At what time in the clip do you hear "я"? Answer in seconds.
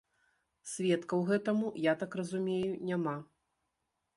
1.83-1.93